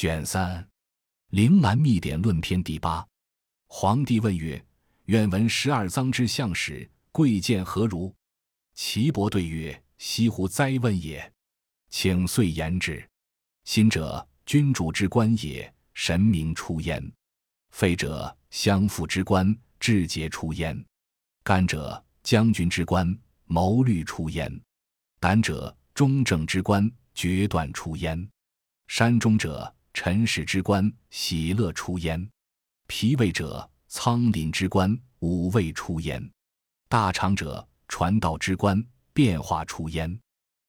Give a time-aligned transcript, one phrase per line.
[0.00, 0.62] 卷三，
[1.30, 3.04] 《灵兰秘典论篇》第八。
[3.66, 4.64] 皇帝问曰
[5.06, 8.14] ：“愿闻十二脏之相使，贵贱何如？”
[8.74, 11.32] 岐伯对曰：“西湖哉问也！
[11.90, 13.04] 请遂言之。
[13.64, 17.02] 心者，君主之官也，神明出焉；
[17.70, 20.80] 肺者，相父之官，志节出焉；
[21.42, 24.48] 肝者，将军之官，谋虑出焉；
[25.18, 28.16] 胆者，中正之官，决断出焉；
[28.86, 32.24] 山中者，臣使之官，喜乐出焉；
[32.86, 36.22] 脾胃者，仓廪之官，五味出焉；
[36.88, 38.80] 大肠者，传道之官，
[39.12, 40.08] 变化出焉；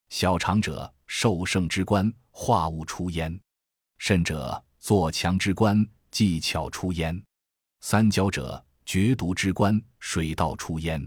[0.08, 3.32] 小肠者，受盛之官，化物出焉；
[3.98, 7.14] 肾者，作强之官，技巧出焉；
[7.82, 11.00] 三焦者，决毒之官，水道出焉；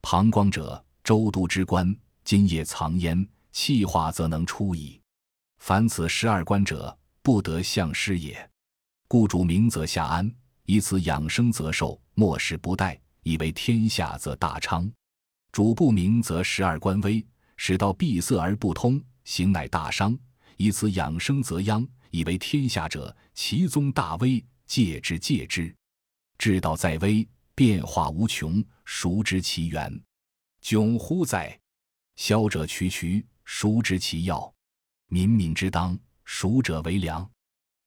[0.00, 5.00] 膀胱者，周都之官，津液藏焉，气化则能出矣。
[5.60, 8.50] 凡此十二官者，不得相失也，
[9.06, 10.28] 故主明则下安，
[10.64, 14.90] 以此养生则寿，莫使不殆；以为天下则大昌。
[15.52, 17.24] 主不明则十二官微，
[17.56, 20.18] 使道闭塞而不通，行乃大伤。
[20.56, 25.72] 以此养生则殃，以为天下者，其宗大威，戒之戒之。
[26.38, 30.02] 至道在微，变化无穷，孰知其源？
[30.60, 31.56] 窘乎哉！
[32.16, 34.52] 消者渠渠，孰知其要？
[35.06, 35.96] 民民之当。
[36.24, 37.28] 熟者为良，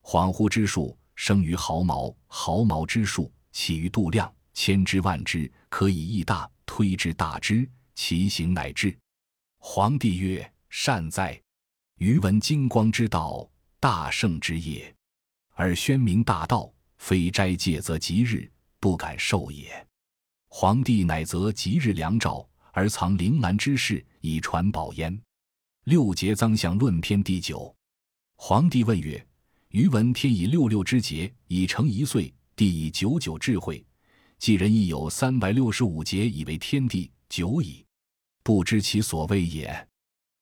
[0.02, 8.98] 恍惚之术生于毫毛，毫毛之术起于度量，千之万之，可以益大，推之大之，其行乃至。
[9.58, 11.42] 皇帝曰：“善哉！
[11.98, 14.94] 余闻金光之道，大圣之业，
[15.56, 19.88] 而宣明大道，非斋戒则吉日，不敢受也。”
[20.48, 25.22] 皇帝乃择吉日良兆，而藏铃兰之事，以传宝焉。
[25.86, 27.75] 六节脏象论篇第九。
[28.38, 29.26] 皇帝问曰
[29.70, 33.84] ：“余闻天以六六之节，以成一岁；地以九九智慧。
[34.38, 37.84] 既人亦有三百六十五节，以为天地久矣，
[38.44, 39.88] 不知其所谓也。”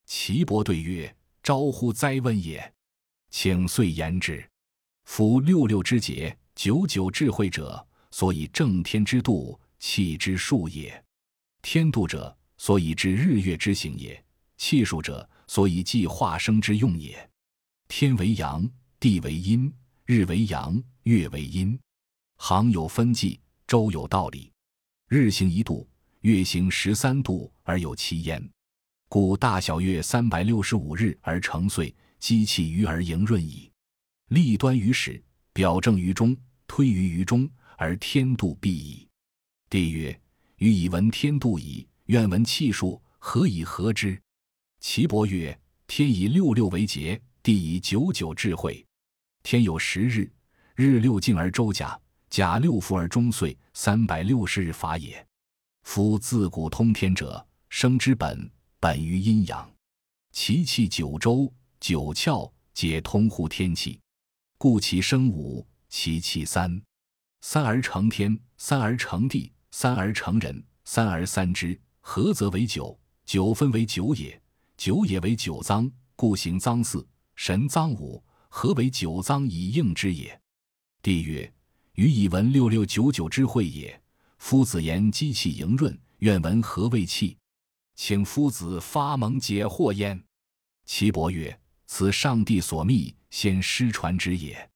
[0.06, 2.74] 岐伯对曰：“招乎哉问也！
[3.30, 4.44] 请遂言之。
[5.06, 11.02] 夫六六之节，九九智慧者，所以正天之度，气之数也。
[11.62, 14.14] 天度者，所以知日月之行也；
[14.58, 17.18] 气数者，所以计化生之用也。”
[17.88, 18.68] 天为阳，
[19.00, 19.72] 地为阴，
[20.06, 21.80] 日为阳，月为阴。
[22.38, 24.52] 行有分际，周有道理。
[25.08, 25.88] 日行一度，
[26.22, 28.50] 月行十三度，而有其焉。
[29.08, 33.72] 故大小月三百六十五日而成岁，积气于而盈润矣。
[34.30, 35.24] 立端于始，
[35.54, 39.08] 表正于中，推于于中，而天度必矣。
[39.70, 40.20] 帝曰：
[40.58, 44.20] 予以闻天度矣，愿闻气数，何以合之？
[44.80, 47.22] 岐伯曰：天以六六为节。
[47.44, 48.86] 地以九九智慧，
[49.44, 50.32] 天有十日，
[50.76, 52.00] 日六进而周甲，
[52.30, 55.28] 甲六伏而终岁，三百六十日法也。
[55.82, 58.50] 夫自古通天者，生之本，
[58.80, 59.70] 本于阴阳。
[60.32, 64.00] 其气九州九窍，皆通乎天气，
[64.58, 66.82] 故其生五，其气三。
[67.42, 72.98] 三而成天，三而成地，三而成人，三而三之，合则为九。
[73.26, 74.42] 九分为九也，
[74.78, 77.06] 九也为九脏，故行脏四。
[77.36, 80.40] 神脏五，何为九脏以应之也？
[81.02, 81.52] 帝曰：
[81.96, 84.02] 予以闻六六九九之会也。
[84.38, 87.38] 夫子言机气盈润，愿闻何谓气？
[87.96, 90.22] 请夫子发蒙解惑焉。
[90.86, 94.70] 岐伯曰：此上帝所密，先师传之也。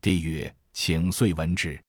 [0.00, 1.80] 帝曰：请遂闻之。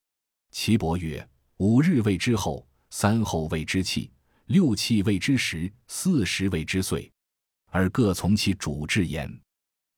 [0.52, 1.28] 岐伯曰：
[1.58, 4.12] 五日谓之后，三后谓之气，
[4.46, 7.12] 六气谓之时，四时谓之岁，
[7.72, 9.42] 而各从其主治焉。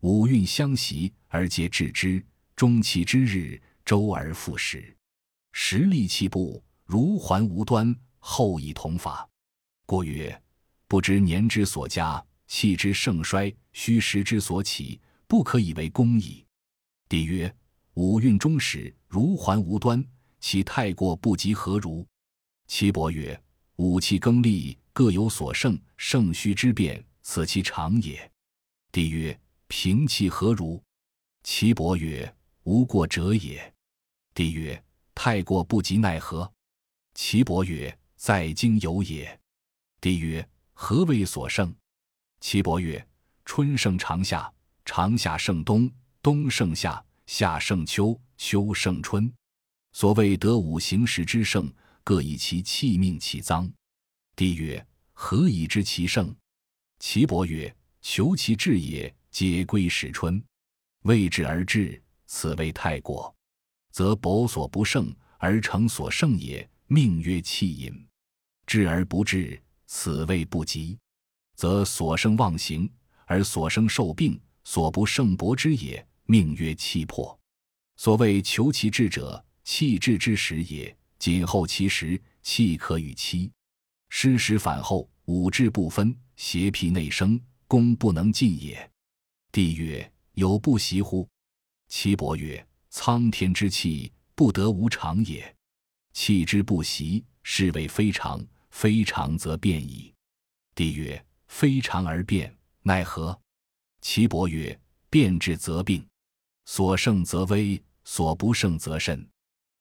[0.01, 2.23] 五运相袭而皆治之，
[2.55, 4.95] 终气之日，周而复始。
[5.53, 9.27] 时利气不如环无端，后以同法。
[9.87, 10.39] 故曰：
[10.87, 16.45] 不知年之所加，气之盛衰，虚实之所起，不可以为功矣。
[17.09, 17.51] 帝曰：
[17.95, 20.05] 五运终始，如环无端，
[20.39, 22.05] 其太过不及何如？
[22.67, 23.41] 岐伯曰：
[23.77, 28.31] 五气更立，各有所盛，盛虚之变，此其常也。
[28.91, 29.35] 帝曰。
[29.67, 30.81] 平气何如？
[31.43, 32.33] 岐伯曰
[32.63, 33.73] ：“无过者也。”
[34.33, 34.81] 帝曰
[35.13, 36.49] ：“太过不及奈何？”
[37.15, 39.37] 岐伯曰：“在经有也。”
[39.99, 41.75] 帝曰：“何谓所胜？”
[42.39, 43.05] 岐伯曰
[43.43, 44.51] ：“春胜长夏，
[44.85, 45.91] 长夏胜冬，
[46.21, 49.31] 冬胜夏，夏胜秋，秋胜春。
[49.91, 51.69] 所谓得五行时之盛，
[52.05, 53.69] 各以其气命其脏。”
[54.33, 56.33] 帝曰：“何以知其盛？”
[56.99, 60.43] 岐伯曰：“求其志也。”皆归始春，
[61.03, 63.31] 未至而至，此谓太过，
[63.91, 67.93] 则薄所不胜而成所胜也，命曰气饮；
[68.65, 70.97] 治而不治，此谓不及，
[71.53, 72.91] 则所生妄行
[73.27, 77.39] 而所生受病，所不胜薄之也，命曰气魄。
[77.95, 80.97] 所谓求其治者，气治之时也。
[81.19, 83.51] 谨后其时，气可与期。
[84.09, 88.91] 失时反后，五志不分，邪僻内生，功不能尽也。
[89.57, 91.27] 帝曰：有不习乎？
[91.87, 95.51] 岐伯曰：苍天之气，不得无常也。
[96.13, 98.39] 气之不习，是谓非常。
[98.69, 100.13] 非常则变矣。
[100.75, 103.35] 帝曰：非常而变，奈何？
[103.99, 106.07] 岐伯曰：变之则病，
[106.65, 109.27] 所胜则危，所不胜则甚。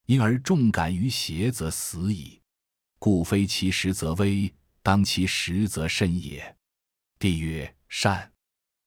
[0.06, 2.40] 因而重感于邪，则死矣。
[2.98, 4.50] 故非其时则危，
[4.82, 6.56] 当其时则甚也。
[7.18, 8.32] 帝曰：善。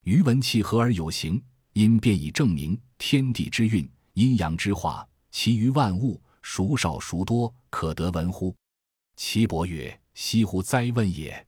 [0.03, 1.41] 余闻气和而有形，
[1.73, 8.55] 因便以证明天地之运、阴阳之化，其余万物孰少孰多，可得闻乎？
[9.15, 11.45] 岐伯曰：惜乎哉问也！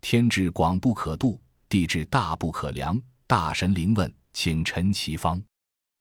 [0.00, 3.00] 天之广不可度，地之大不可量。
[3.26, 5.42] 大神灵问，请陈其方。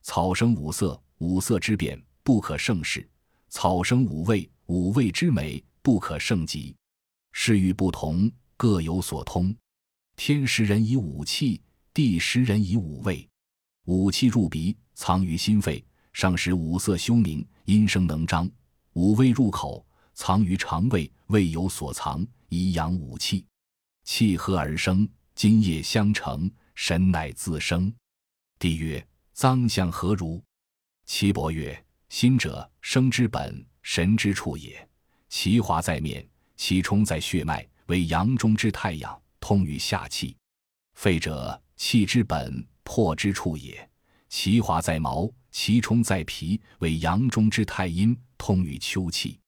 [0.04, 2.00] 草生五色，五色之变。
[2.22, 3.08] 不可胜事，
[3.50, 6.76] 草生五味，五味之美不可胜极。
[7.34, 9.56] 事欲不同，各有所通。
[10.16, 11.62] 天时人以五气，
[11.96, 13.26] 第十人以五味。
[13.86, 15.82] 五气入鼻，藏于心肺，
[16.12, 18.46] 上使五色修明，阴声能张；
[18.96, 23.46] 五味入口，藏于肠胃，胃有所藏，以养五气。
[24.04, 27.90] 气和而生，津液相承，神乃自生。
[28.60, 30.44] 帝曰：脏象何如？
[31.06, 31.82] 岐伯曰。
[32.10, 34.86] 心者，生之本，神之处也。
[35.30, 36.28] 其华在面，
[36.58, 40.36] 其冲在血脉，为阳中之太阳，通于下气。
[40.94, 43.90] 肺者，气之本，魄之处也。
[44.30, 49.40] 其华在毛，其冲在皮，为阳中之太阴，通于秋气。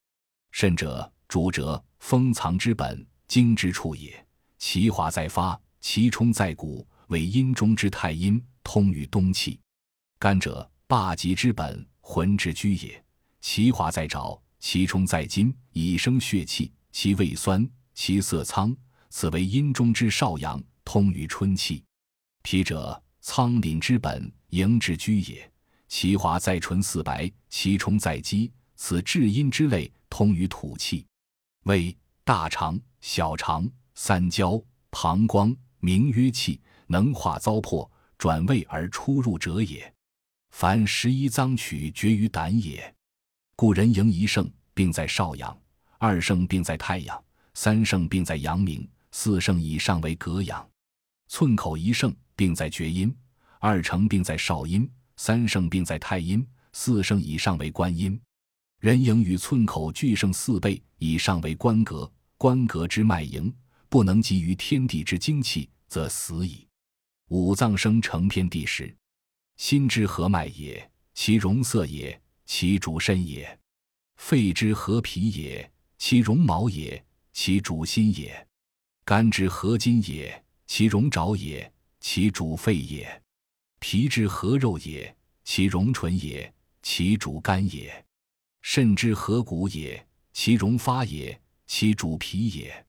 [0.50, 4.26] 肾者，主者，封藏之本，精之处也。
[4.58, 9.58] 其华在发，其冲在骨，为阴中之太阴，通于冬气。
[10.18, 11.86] 肝者，霸极之本。
[12.00, 13.04] 魂之居也，
[13.42, 16.72] 其华在爪，其冲在筋，以生血气。
[16.90, 18.74] 其味酸，其色苍，
[19.10, 21.84] 此为阴中之少阳，通于春气。
[22.50, 25.52] 脾者，苍廪之本，营之居也。
[25.86, 31.04] 其华在唇似白，其冲在肌，此至阴之类，通于土气。
[31.64, 34.58] 胃、大肠、小肠、三焦、
[34.88, 37.86] 膀胱，名曰气，能化糟粕，
[38.16, 39.94] 转胃而出入者也。
[40.48, 42.94] 凡十一脏取决于胆也，
[43.56, 45.54] 故人营一盛病在少阳，
[45.98, 47.22] 二盛病在太阳，
[47.52, 50.66] 三盛病在阳明，四盛以上为隔阳。
[51.28, 53.12] 寸口一盛病在厥阴，
[53.58, 58.18] 二成病在少阴，三盛病在太阴，四盛以上为关阴。
[58.78, 63.52] 人营与寸口俱盛四倍以上为关格，关格之脉营
[63.88, 66.64] 不能集于天地之精气，则死矣。
[67.30, 68.96] 五脏生成天地时。
[69.56, 73.58] 心之合脉也，其容色也；其主身也。
[74.14, 75.68] 肺之合脾也，
[75.98, 77.02] 其容毛也；
[77.32, 78.46] 其主心也。
[79.04, 81.68] 肝之合筋也，其容爪也；
[82.10, 83.22] 其主肺也。
[83.80, 85.14] 脾之合肉也，
[85.44, 86.50] 其容唇也；
[86.80, 88.02] 其主肝也。
[88.62, 92.86] 肾之合骨也，其容发也；其主皮也。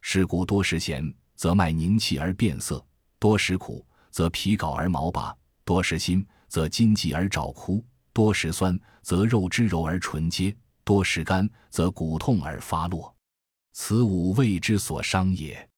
[0.00, 2.78] 是故多食咸，则脉凝气而变色；
[3.18, 5.36] 多食苦，则皮槁而毛拔。
[5.64, 10.54] 多食辛，则筋急而爪枯；多食酸，则肉之柔而纯洁；
[10.84, 13.12] 多食甘，则骨痛而发落。
[13.72, 15.68] 此五味之所伤也。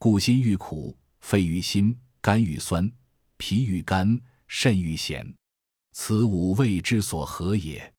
[0.00, 2.90] 故心欲苦，肺欲辛，肝欲酸，
[3.36, 5.30] 脾欲甘，肾欲咸。
[5.92, 7.92] 此五味之所合也。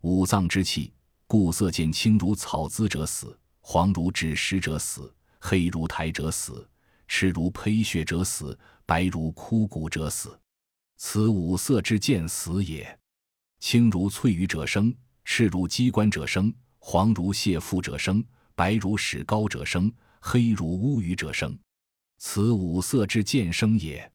[0.00, 0.92] 五脏之气，
[1.28, 6.68] 故色见青如草滋者死，黄如纸石者死，黑如苔者死，
[7.06, 10.36] 赤如胚血者死，白如枯骨者死。
[10.96, 12.98] 此五色之见死也。
[13.60, 14.92] 青如翠羽者生，
[15.24, 18.24] 赤如鸡冠者生，黄如蟹腹者生，
[18.56, 21.56] 白如史膏者生，黑如乌鱼者生。
[22.22, 24.12] 此五色之见生也。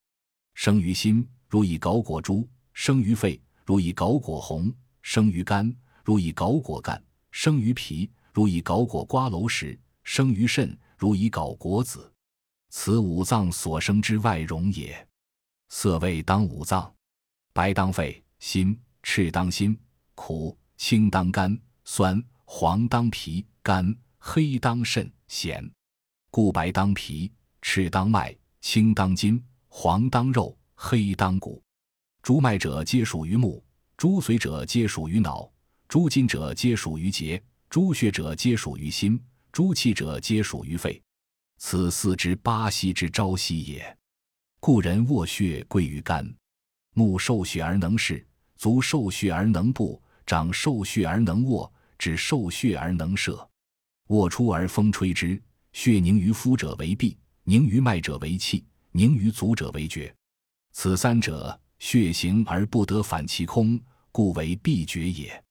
[0.53, 4.71] 生于心，如以槁果朱；生于肺，如以槁果红；
[5.01, 6.95] 生于肝，如以槁果干；
[7.31, 12.13] 生于脾，如以槁果瓜蒌实；生于肾，如以槁果子。
[12.69, 15.05] 此五脏所生之外容也。
[15.69, 16.93] 色味当五脏，
[17.53, 19.75] 白当肺、心；赤当心、
[20.13, 25.67] 苦；青当肝、酸；黄当脾、肝；黑当肾、咸。
[26.29, 27.31] 故白当脾，
[27.67, 31.61] 赤当脉，青当筋，黄当肉，黑当骨。
[32.21, 33.61] 诸脉者皆属于目，
[33.97, 35.51] 诸髓者皆属于脑，
[35.89, 39.19] 诸筋者皆属于节，诸血者皆属于心，
[39.51, 41.01] 诸气者皆属于肺。
[41.57, 43.97] 此四之八息之朝夕也。
[44.59, 46.33] 故人卧血归于肝，
[46.93, 53.49] 目受血而能视，足受血而能步，掌受血而能握，指受血而能射。
[54.09, 55.41] 卧出而风吹之，
[55.73, 60.13] 血凝于肤者为痹，凝于脉者为气，凝于足者为厥。
[60.71, 63.79] 此三者，血行而不得反其空，
[64.11, 65.43] 故为闭绝也。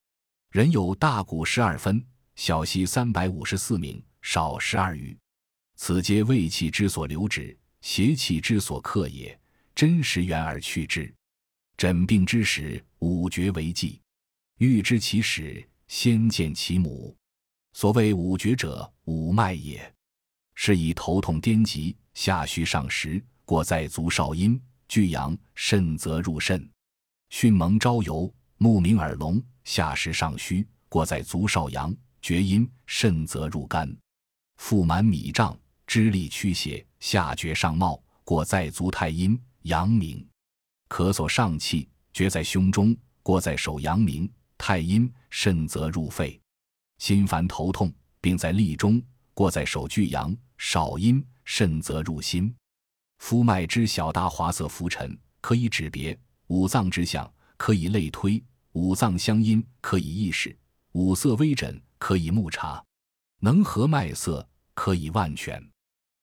[0.51, 5.17] 人有大骨十二分，小溪三百五十四名，少十二余。
[5.77, 7.57] 此皆胃气之所留止。
[7.79, 9.39] 邪气之所克也，
[9.73, 11.13] 真实源而去之。
[11.77, 14.01] 诊病之时，五绝为纪。
[14.57, 17.15] 欲知其始，先见其母。
[17.71, 19.94] 所谓五绝者，五脉也。
[20.55, 26.67] 是以头痛颠急，下虚上实，过在足少阴，巨阳肾则入肾。
[27.29, 33.95] 迅蒙朝游，目明耳聋，下实上虚，过在足少阳，厥阴肾则入肝。
[34.57, 35.57] 腹满米胀。
[35.87, 40.27] 支力驱邪，下厥上冒，过在足太阴，阳明。
[40.89, 46.41] 咳嗽上气，厥在胸中，过在手阳明，太阴，肾则入肺。
[46.97, 48.99] 心烦头痛，并在力中，
[49.35, 52.53] 过在手巨阳，少阴，肾则入心。
[53.17, 58.43] 肤脉之小大滑色浮沉，可以指别；五脏之象，可以类推；
[58.73, 60.55] 五脏相因，可以意识；
[60.91, 62.83] 五色微诊，可以目察；
[63.39, 65.61] 能合脉色，可以万全。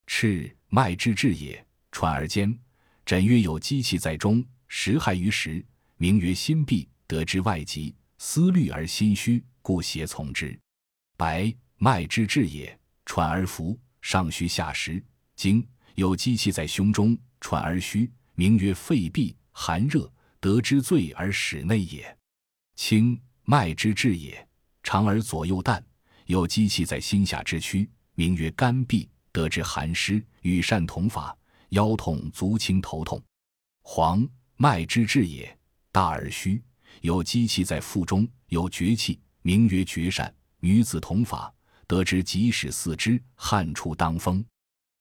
[0.06, 2.56] 赤脉之至也，喘而坚。
[3.04, 5.64] 诊曰有机气在中，实害于时，
[5.96, 10.58] 名曰心闭，得之外疾，思虑而心虚，故邪从之。
[11.16, 15.02] 白脉之至也，喘而浮，上虚下实。
[15.34, 22.14] 经有机气在胸中，喘而虚，名曰肺痹，寒热，得之醉而使内也。
[22.76, 24.46] 清脉之至也，
[24.82, 25.82] 长而左右淡，
[26.26, 29.08] 有机气在心下之区，名曰肝痹。
[29.34, 31.34] 得之寒湿与善同法，
[31.70, 33.18] 腰痛足轻头痛。
[33.80, 35.58] 黄脉之至也，
[35.90, 36.62] 大而虚，
[37.00, 40.32] 有积气在腹中，有绝气，名曰绝善。
[40.60, 41.50] 女子同法，
[41.92, 44.42] 得知即使四肢汗出当风。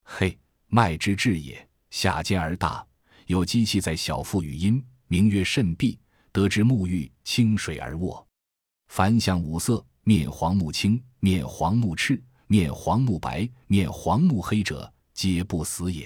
[0.03, 2.86] 嘿脉之至也，下尖而大，
[3.27, 5.98] 有积气在小腹与阴，名曰肾闭，
[6.33, 8.27] 得知沐浴清水而卧。
[8.89, 12.21] 凡象五色，面黄目青，面黄目赤。
[12.48, 16.03] 面黄目白，面黄目黑者，皆不死也；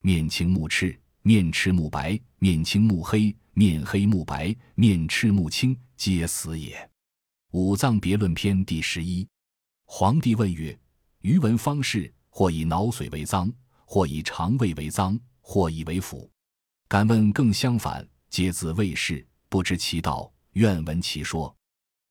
[0.00, 6.90] 面青目赤，面赤目白，面青目黑，面黑目白，面赤目青，皆死也。
[7.50, 9.28] 五脏别论篇第十一。
[9.88, 10.76] 皇帝问曰：
[11.20, 13.50] 余闻方士，或以脑髓为脏，
[13.84, 16.28] 或以肠胃为脏，或以为腑。
[16.88, 21.56] 敢问更相反，皆自卫士，不知其道，愿闻其说。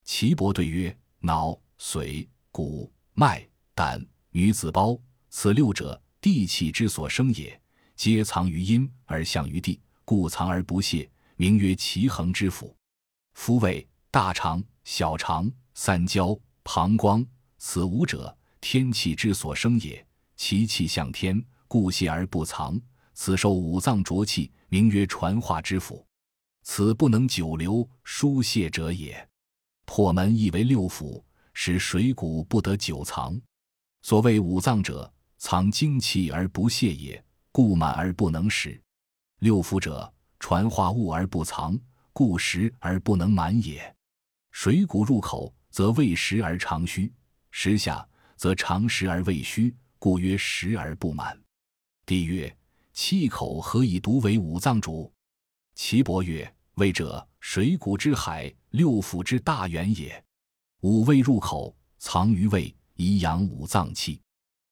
[0.06, 3.46] 岐伯对曰：脑、髓、骨、脉。
[3.76, 4.98] 胆、女子胞，
[5.30, 7.62] 此六者，地气之所生也，
[7.98, 12.74] 皆藏于阴而向于地，故藏而不泄，名曰奇恒之腑。
[13.34, 17.26] 夫胃、大肠、小肠、三焦、膀胱，
[17.58, 22.80] 此五者，天气之所生也，其气向天，故泄而不藏，
[23.14, 26.04] 此受五脏浊气，名曰传化之腑。
[26.64, 29.28] 此不能久留疏泄者也。
[29.86, 33.40] 破门亦为六腑，使水谷不得久藏。
[34.02, 38.72] 所谓五脏者，藏精气而不泄也，故满而不能食；
[39.40, 41.80] 六腑者，传化物而不藏，
[42.12, 43.96] 故食而不能满也。
[44.52, 47.12] 水谷入口，则胃食而肠虚；
[47.58, 51.42] 食下，则常食而胃虚，故曰食而不满。
[52.06, 52.54] 帝曰：
[52.92, 55.10] 气口何以独为五脏主？
[55.74, 60.22] 岐伯曰：胃者，水谷之海，六腑之大源也。
[60.82, 62.76] 五味入口，藏于胃。
[62.96, 64.22] 以养五脏气，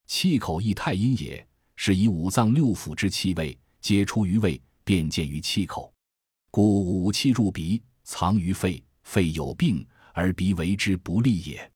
[0.05, 1.47] 气口亦太阴也，
[1.77, 5.91] 是以五脏六腑之气味皆出于胃，便见于气口。
[6.51, 11.72] 故五气入鼻，藏于肺，肺有病而鼻为之不利也。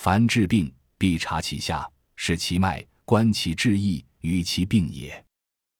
[0.00, 5.24] 凡治病，必察其下，视其脉，观其志意，与其病也。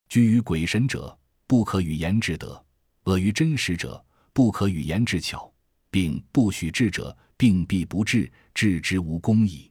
[0.09, 2.61] 居于鬼神者，不可与言治得；
[3.05, 5.49] 恶于真实者，不可与言治巧。
[5.89, 9.68] 病不许治者，病必不治，治之无功矣。